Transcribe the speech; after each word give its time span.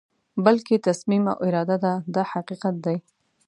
بلکې 0.45 0.83
تصمیم 0.87 1.23
او 1.31 1.37
اراده 1.47 1.77
ده 1.83 1.93
دا 2.15 2.23
حقیقت 2.31 2.75
دی. 2.85 2.97